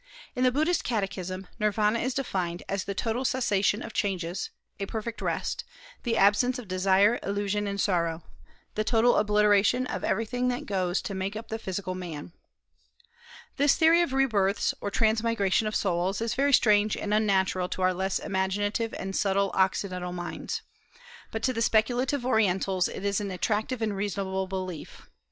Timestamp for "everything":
10.03-10.47